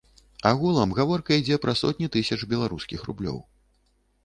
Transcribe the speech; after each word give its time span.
Агулам 0.51 0.93
гаворка 0.99 1.31
ідзе 1.41 1.59
пра 1.67 1.75
сотні 1.83 2.07
тысяч 2.17 2.39
беларускіх 2.55 3.07
рублёў. 3.13 3.37